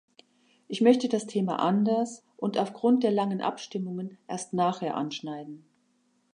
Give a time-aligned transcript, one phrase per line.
[0.67, 5.63] Ich möchte das Thema anders und aufgrund der langen Abstimmungen erst nachher anschneiden.